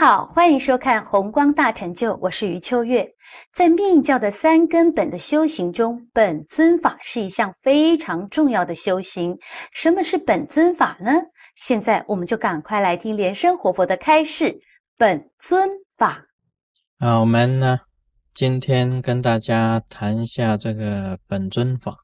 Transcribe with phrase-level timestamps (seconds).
[0.00, 3.06] 好，欢迎收看《红光大成就》，我是余秋月。
[3.52, 9.36] 在密教的三根本的修行中，本尊法是一项非常重要的修行。
[9.72, 11.12] 什么是本尊法呢？
[11.54, 14.58] 现在我们就赶快来听莲生活佛的开示。
[14.96, 15.68] 本尊
[15.98, 16.24] 法，
[16.96, 17.78] 啊，我们呢
[18.32, 21.94] 今天跟大家谈一下这个本尊法。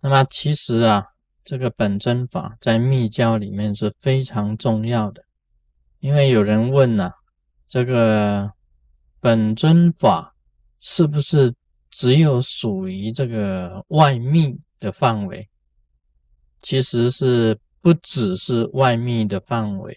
[0.00, 1.04] 那么其实啊，
[1.44, 5.22] 这个本尊法在密教里面是非常重要的。
[6.02, 7.12] 因为有人问呢，
[7.68, 8.50] 这个
[9.20, 10.34] 本尊法
[10.80, 11.54] 是不是
[11.90, 15.48] 只有属于这个外密的范围？
[16.60, 19.96] 其实是不只是外密的范围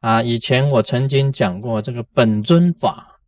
[0.00, 0.22] 啊。
[0.22, 3.20] 以前我曾经讲过，这个本尊法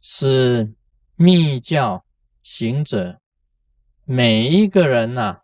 [0.00, 0.72] 是
[1.16, 2.04] 密教
[2.44, 3.18] 行者
[4.04, 5.38] 每一个人呐，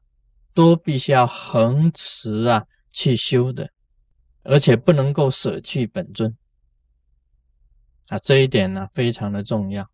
[0.54, 3.68] 都必须要恒持啊去修的。
[4.48, 6.36] 而且不能够舍弃本尊
[8.08, 9.88] 啊，这一点呢非常的重要。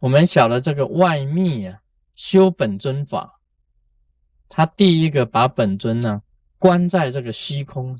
[0.00, 1.80] 我们晓得这个外密啊，
[2.14, 3.40] 修本尊法，
[4.48, 6.22] 他第一个把本尊呢
[6.58, 7.98] 关在这个虚空，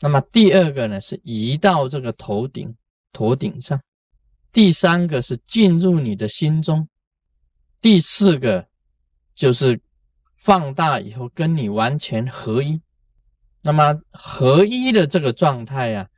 [0.00, 2.74] 那么第二个呢是移到这个头顶
[3.12, 3.80] 头顶上，
[4.52, 6.88] 第三个是进入你的心中，
[7.80, 8.66] 第四个
[9.34, 9.80] 就是
[10.36, 12.80] 放大以后跟你完全合一。
[13.62, 16.08] 那么合一的这个状态呀，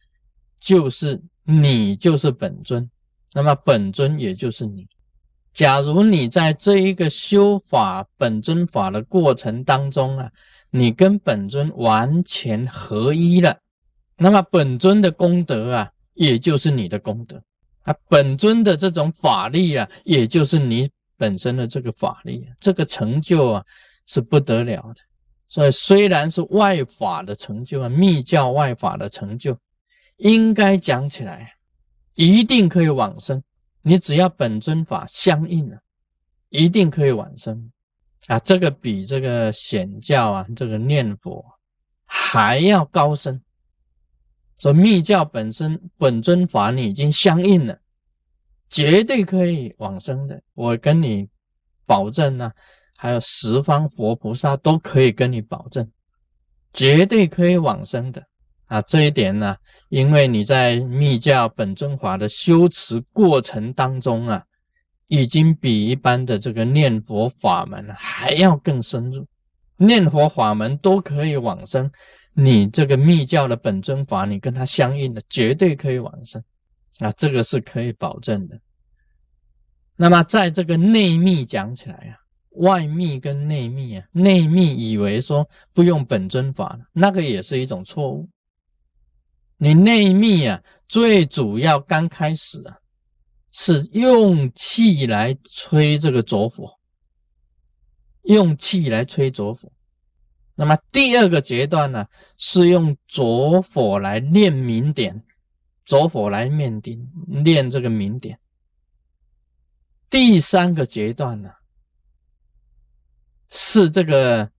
[0.61, 2.89] 就是你就是本尊，
[3.33, 4.87] 那么本尊也就是你。
[5.53, 10.31] 假如你在这一个修法本尊法的过程当中啊，
[10.71, 13.59] 你跟本尊完全合一了，
[14.17, 17.43] 那么本尊的功德啊，也就是你的功德
[17.83, 23.65] 啊，本尊的这种法力啊，也就是你本身的这个法力，这个成就啊，
[24.07, 25.01] 是不得了的。
[25.53, 29.55] 所以虽然是外法的成就啊，密教外法的成就，
[30.17, 31.53] 应该讲起来，
[32.15, 33.43] 一定可以往生。
[33.83, 35.79] 你只要本尊法相应了，
[36.49, 37.71] 一定可以往生
[38.29, 38.39] 啊！
[38.39, 41.45] 这个比这个显教啊，这个念佛
[42.07, 43.39] 还要高深。
[44.57, 47.79] 说密教本身本尊法你已经相应了，
[48.71, 51.29] 绝对可以往生的，我跟你
[51.85, 52.51] 保证呢。
[53.03, 55.91] 还有十方佛菩萨都可以跟你保证，
[56.73, 58.25] 绝对可以往生的
[58.67, 58.81] 啊！
[58.83, 59.57] 这一点呢，
[59.89, 64.41] 因为你在密教本尊法的修持过程当中啊，
[65.09, 69.27] 已经比一般的这个念佛法门还要更深入。
[69.77, 71.91] 念佛法门都可以往生，
[72.35, 76.41] 你这个密教的本尊法，你跟它相应的，绝对可以往生
[77.01, 77.11] 啊！
[77.17, 78.57] 这个是可以保证的。
[79.97, 82.22] 那么在这个内密讲起来啊。
[82.57, 88.29] 外密跟内密啊，内密以为说不用本尊法那个也是一种错误。
[89.57, 92.79] 你内密啊，最主要刚开始啊，
[93.53, 96.79] 是用气来吹这个浊火，
[98.23, 99.71] 用气来吹浊火。
[100.55, 105.25] 那么第二个阶段呢，是用浊火来练明点，
[105.85, 107.09] 浊火来面顶
[107.45, 108.39] 练这个明点。
[110.11, 111.51] 第三个阶段呢？
[113.55, 114.51] 是这个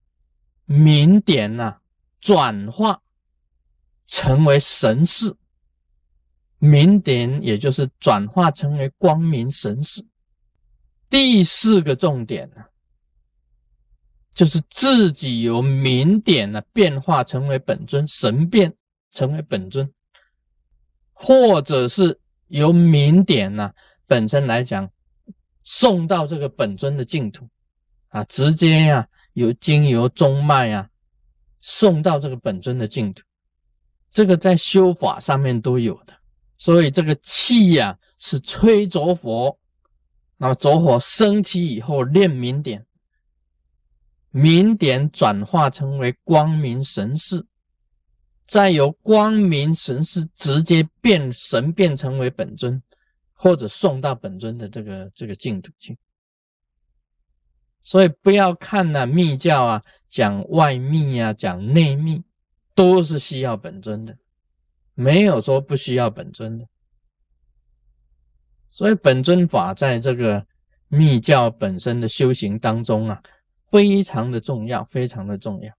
[0.66, 1.78] 明点呐，
[2.20, 3.02] 转化
[4.06, 5.34] 成为神识，
[6.58, 10.06] 明点也就是转化成为光明神识。
[11.10, 12.64] 第四个重点呢，
[14.32, 18.72] 就是自己由明点呢变化成为本尊，神变
[19.10, 19.92] 成为本尊，
[21.12, 23.72] 或者是由明点呢
[24.06, 24.88] 本身来讲
[25.64, 27.48] 送到这个本尊的净土。
[28.14, 30.88] 啊，直接呀，由经由中脉啊，
[31.58, 33.24] 送到这个本尊的净土，
[34.12, 36.14] 这个在修法上面都有的。
[36.56, 39.58] 所以这个气呀，是吹着火，
[40.36, 42.86] 那么着火升起以后练明点，
[44.30, 47.44] 明点转化成为光明神识，
[48.46, 52.80] 再由光明神识直接变神变成为本尊，
[53.32, 55.98] 或者送到本尊的这个这个净土去。
[57.84, 62.22] 所以不要看呢，密教啊，讲外密啊，讲内密，
[62.74, 64.16] 都是需要本尊的，
[64.94, 66.66] 没有说不需要本尊的。
[68.70, 70.46] 所以本尊法在这个
[70.88, 73.22] 密教本身的修行当中啊，
[73.70, 75.70] 非常的重要，非常的重要。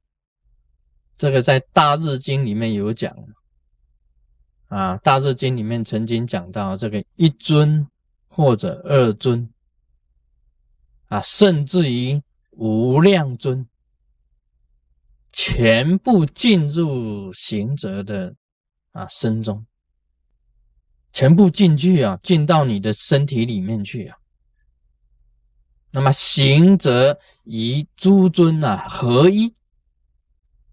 [1.17, 3.11] 这个在《大日经》里面有讲
[4.67, 7.87] 啊，《大日经》里面曾经讲到这个一尊
[8.27, 9.49] 或者二尊。
[11.15, 12.21] 啊，甚至于
[12.51, 13.65] 无量尊，
[15.31, 18.35] 全部进入行者的
[18.91, 19.65] 啊身中，
[21.13, 24.17] 全部进去啊，进到你的身体里面去啊。
[25.91, 29.55] 那么行者与诸尊啊合一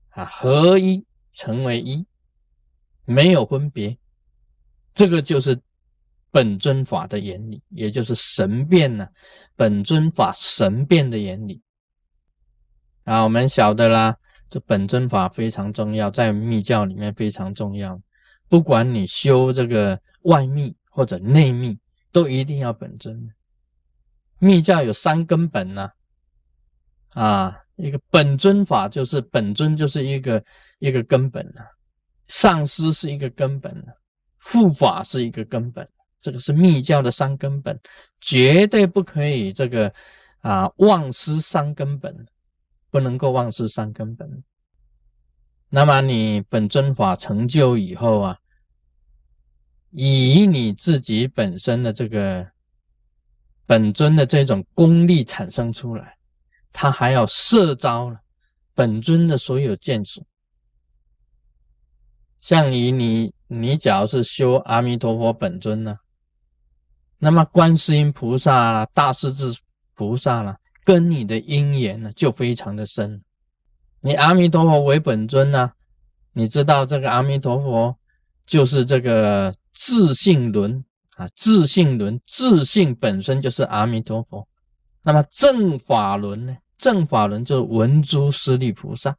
[0.08, 2.04] 啊，合一成为一，
[3.04, 3.96] 没有分别。
[4.92, 5.62] 这个就是
[6.32, 9.06] 本尊法的原理，也就是神变呢，
[9.54, 11.62] 本尊法神变的原理。
[13.04, 14.16] 啊，我们晓得啦，
[14.48, 18.00] 这本尊法非常重要，在密教里面非常重要。
[18.48, 21.78] 不管你修这个外密或者内密，
[22.10, 23.28] 都一定要本尊。
[24.38, 25.88] 密教有三根本呢，
[27.10, 30.42] 啊，一个本尊法就是本尊就是一个
[30.78, 31.64] 一个根本啊，
[32.28, 33.92] 上师是一个根本啊，
[34.40, 35.86] 护法是一个根本，
[36.22, 37.78] 这个是密教的三根本，
[38.22, 39.92] 绝对不可以这个
[40.40, 42.26] 啊忘失三根本。
[42.92, 44.44] 不能够忘失三根本。
[45.70, 48.38] 那么你本尊法成就以后啊，
[49.92, 52.46] 以你自己本身的这个
[53.64, 56.18] 本尊的这种功力产生出来，
[56.70, 58.14] 他还要摄招
[58.74, 60.22] 本尊的所有见识。
[62.42, 65.96] 像以你，你假如是修阿弥陀佛本尊呢，
[67.24, 69.56] 那么观世音菩萨、大势至
[69.94, 70.56] 菩萨了。
[70.84, 73.22] 跟你的因缘呢，就非常的深。
[74.00, 75.70] 你阿弥陀佛为本尊呢，
[76.32, 77.96] 你知道这个阿弥陀佛
[78.44, 84.44] 就是这个自性轮啊，自性轮，自性本身就是阿弥陀佛。
[85.04, 86.56] 那么正法轮呢？
[86.76, 89.16] 正法轮就是文殊师利菩萨，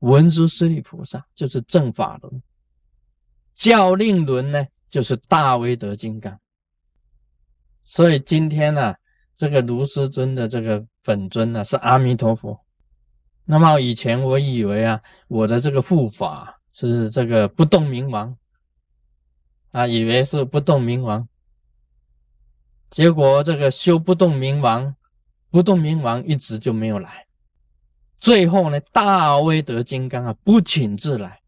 [0.00, 2.42] 文殊师利菩萨就是正法轮。
[3.54, 6.38] 教令轮呢，就是大威德金刚。
[7.84, 8.94] 所以今天呢。
[9.36, 12.64] 这个卢师尊的这个本尊呢是阿弥陀佛。
[13.44, 18.38] 那么以前我以为啊，我的这个护法是这个不动明王
[19.72, 21.28] 啊，以为是不动明王。
[22.90, 24.94] 结果这个修不动明王，
[25.50, 27.26] 不动明王一直就没有来。
[28.20, 31.40] 最后呢，大威德金刚啊不请自来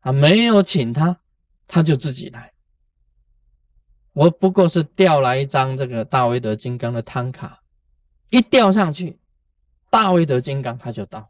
[0.00, 1.20] 啊，没有请他，
[1.68, 2.52] 他就自己来。
[4.14, 7.60] 我不过是调来一张这个大威德金刚的汤卡，
[8.30, 9.18] 一调上去，
[9.90, 11.28] 大威德金刚他就到。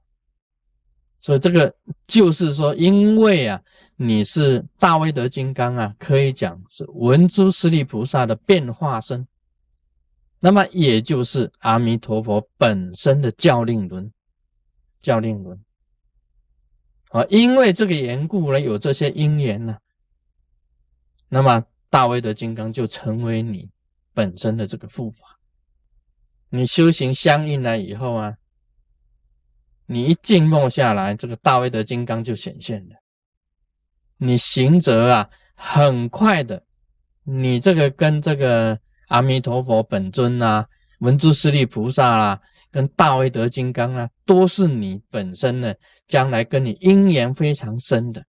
[1.18, 1.74] 所以这个
[2.06, 3.62] 就是说，因为啊，
[3.96, 9.26] 你是大威德金刚啊，可以讲是文殊师利菩萨的变化身，
[10.38, 14.12] 那么也就是阿弥陀佛本身的教令轮，
[15.00, 15.58] 教令轮。
[17.08, 19.78] 啊，因为这个缘故呢，有这些因缘呢，
[21.30, 21.64] 那么。
[21.94, 23.70] 大威德金刚就成为你
[24.12, 25.38] 本身的这个护法，
[26.48, 28.34] 你修行相应了以后啊，
[29.86, 32.96] 你一静默下来，这个大威德金刚就显现了。
[34.16, 36.64] 你行者啊，很快的，
[37.22, 38.76] 你这个跟这个
[39.06, 40.66] 阿弥陀佛本尊啊、
[40.98, 42.40] 文殊师利菩萨啦、
[42.72, 45.72] 跟大威德金刚啊，都是你本身呢，
[46.08, 48.24] 将来跟你因缘非常深的。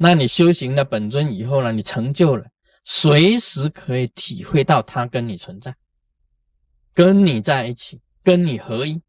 [0.00, 1.72] 那你修行了本尊以后呢？
[1.72, 2.46] 你成就了，
[2.84, 5.74] 随时可以体会到他跟你存在，
[6.94, 9.02] 跟你在一起，跟你合一。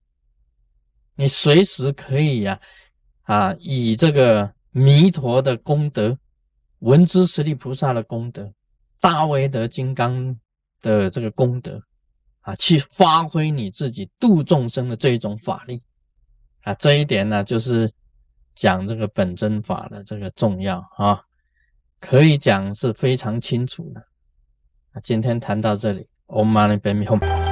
[1.13, 2.59] 你随时可以呀，
[3.21, 6.17] 啊，以这个弥陀的功德、
[6.79, 8.51] 文殊师利菩萨的功德、
[8.99, 10.35] 大威德金刚
[10.81, 11.79] 的这个功德，
[12.39, 15.79] 啊，去发挥你自己度众生的这一种法力，
[16.63, 17.91] 啊，这一点呢，就是。
[18.59, 21.21] 讲这个本真法的这个重要啊，
[22.01, 24.03] 可以讲是非常清楚的。
[25.01, 27.48] 今天谈到这里，Om Mani Padme Hum。